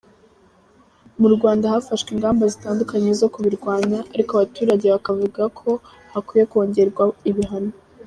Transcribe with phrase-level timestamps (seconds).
[1.19, 5.69] Mu Rwanda hafashwe ingamba zitandukanye zo kubirwanya, ariko abaturage bakavuga ko
[6.13, 7.73] hakwiye kongerwa ibihano.